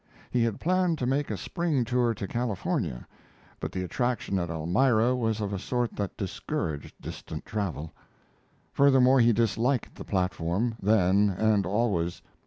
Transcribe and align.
He 0.31 0.43
had 0.45 0.59
planned 0.59 0.97
to 0.97 1.05
make 1.05 1.29
a 1.29 1.37
spring 1.37 1.85
tour 1.85 2.15
to 2.15 2.27
California, 2.27 3.05
but 3.59 3.71
the 3.71 3.83
attraction 3.83 4.39
at 4.39 4.49
Elmira 4.49 5.15
was 5.15 5.39
of 5.41 5.53
a 5.53 5.59
sort 5.59 5.95
that 5.97 6.17
discouraged 6.17 6.95
distant 6.99 7.45
travel. 7.45 7.93
Furthermore, 8.73 9.19
he 9.19 9.31
disliked 9.31 9.93
the 9.93 10.03
platform, 10.03 10.73
then 10.81 11.29
and 11.29 11.67
always. 11.67 12.23